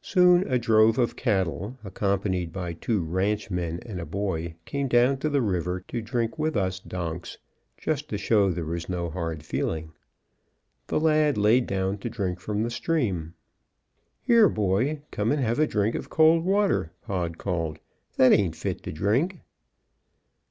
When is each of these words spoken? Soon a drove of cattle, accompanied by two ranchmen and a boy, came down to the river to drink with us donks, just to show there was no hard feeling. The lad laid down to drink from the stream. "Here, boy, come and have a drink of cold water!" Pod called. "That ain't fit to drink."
Soon 0.00 0.50
a 0.50 0.58
drove 0.58 0.96
of 0.96 1.14
cattle, 1.14 1.76
accompanied 1.84 2.54
by 2.54 2.72
two 2.72 3.04
ranchmen 3.04 3.80
and 3.80 4.00
a 4.00 4.06
boy, 4.06 4.54
came 4.64 4.88
down 4.88 5.18
to 5.18 5.28
the 5.28 5.42
river 5.42 5.80
to 5.88 6.00
drink 6.00 6.38
with 6.38 6.56
us 6.56 6.80
donks, 6.80 7.36
just 7.76 8.08
to 8.08 8.16
show 8.16 8.48
there 8.50 8.64
was 8.64 8.88
no 8.88 9.10
hard 9.10 9.42
feeling. 9.42 9.92
The 10.86 10.98
lad 10.98 11.36
laid 11.36 11.66
down 11.66 11.98
to 11.98 12.08
drink 12.08 12.40
from 12.40 12.62
the 12.62 12.70
stream. 12.70 13.34
"Here, 14.22 14.48
boy, 14.48 15.02
come 15.10 15.30
and 15.32 15.40
have 15.42 15.58
a 15.58 15.66
drink 15.66 15.94
of 15.94 16.08
cold 16.08 16.46
water!" 16.46 16.92
Pod 17.02 17.36
called. 17.36 17.78
"That 18.16 18.32
ain't 18.32 18.56
fit 18.56 18.82
to 18.84 18.92
drink." 18.92 19.40